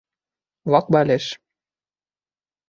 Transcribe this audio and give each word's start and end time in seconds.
Ваҡ 0.75 0.89
бәлеш 0.95 1.27